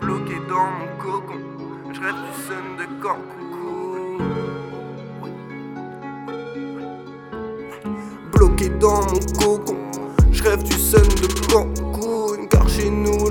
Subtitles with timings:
[0.00, 1.40] Bloqué dans mon cocon,
[1.92, 3.42] je rêve du sun de Cancun.
[8.32, 9.76] Bloqué dans mon cocon,
[10.30, 11.81] je rêve du sun de Cancun.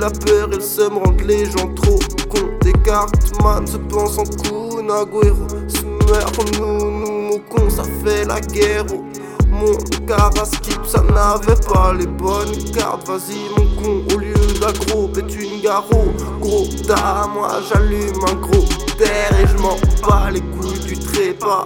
[0.02, 2.50] La peur et le seum rendent les gens trop cons.
[2.64, 2.74] Des
[3.44, 8.42] man se pensent en Kun Agüero se meurt nous, nous, mon con, ça fait la
[8.42, 8.86] guerre.
[9.48, 9.78] Mon
[10.44, 13.08] skip, ça n'avait pas les bonnes cartes.
[13.08, 16.06] Vas-y, mon con, au lieu d'agro, pète une garo.
[16.40, 18.66] Gros da, moi j'allume un gros
[18.98, 21.66] terre et je m'en bats les couilles du trépas.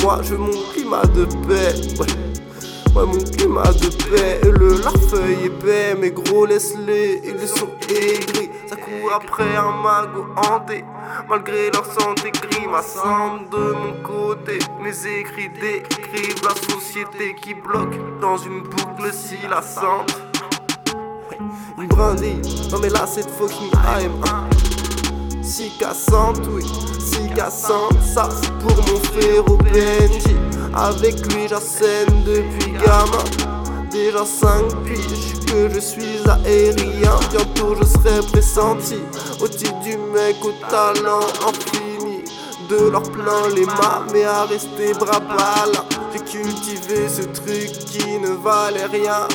[0.00, 1.74] Moi je mon climat de paix.
[2.94, 8.50] Ouais, mon climat de paix, le larfeuille épais, mais gros laisse-les, ils sont aigris.
[8.66, 10.84] Ça court après un mago hanté,
[11.28, 14.58] malgré leur santé grimaçante de mon côté.
[14.80, 20.20] Mes écrits décrivent la société qui bloque dans une boucle si lassante.
[21.80, 22.40] Une brindille,
[22.72, 24.77] non mais là c'est fucking AM1.
[25.48, 26.62] Si cassante, oui,
[27.00, 30.36] si cassante, ça c'est pour mon frère au Benji.
[30.74, 33.24] Avec lui j'assène depuis gamin.
[33.90, 38.98] Déjà 5 piges que je suis aérien Bientôt je serai pressenti
[39.40, 42.24] Au titre du mec au talent infini.
[42.68, 45.22] De leur plein les mains mais à rester bras
[46.12, 49.26] J'ai cultivé ce truc qui ne valait rien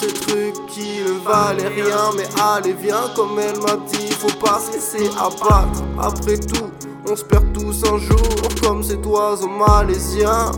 [0.00, 4.60] ce truc qui ne valait rien Mais allez viens comme elle m'a dit Faut pas
[4.60, 5.82] se laisser abattre.
[6.00, 6.70] Après tout
[7.10, 10.52] on se perd tous un jour comme cet oiseau malaisien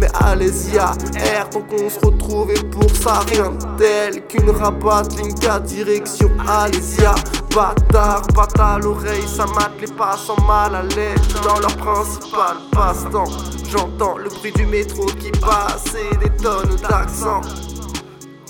[0.00, 5.60] mais Alésia, R, tant qu'on se retrouve et pour ça rien tel qu'une rabat Linka
[5.60, 7.14] direction Alésia.
[7.54, 13.30] Bâtard, bâtard l'oreille, ça mate les passants mal à l'aise dans leur principal passe-temps.
[13.68, 17.42] J'entends le bruit du métro qui passe et des tonnes d'accent.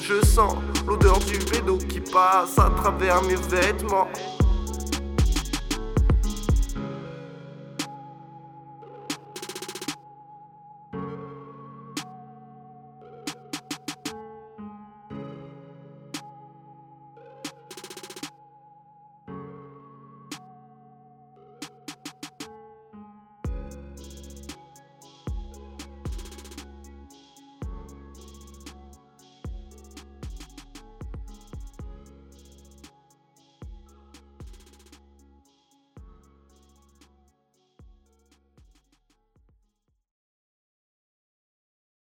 [0.01, 0.55] Je sens
[0.87, 4.09] l'odeur du bédo qui passe à travers mes vêtements.